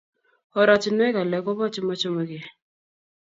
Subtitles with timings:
[0.59, 2.39] Oratunwek alak kopa chemochomeke.